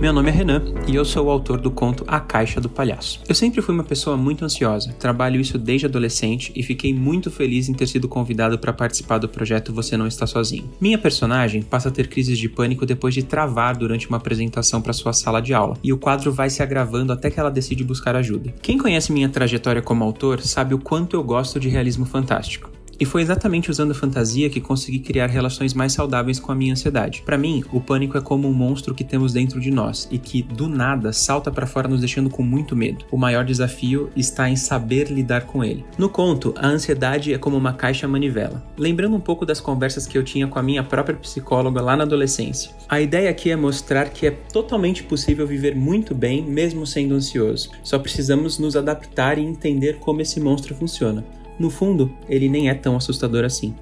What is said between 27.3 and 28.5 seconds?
mim, o pânico é como